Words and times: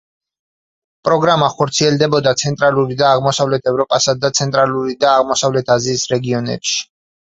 პროგრამა 1.07 1.49
ხორციელდებოდა 1.57 2.35
ცენტრალური 2.43 2.99
და 3.03 3.13
აღმოსავლეთ 3.13 3.71
ევროპასა 3.75 4.19
და 4.27 4.35
ცენტრალური 4.43 5.01
და 5.07 5.13
აღმოსავლეთ 5.23 5.75
აზიის 5.81 6.13
რეგიონებში. 6.19 6.87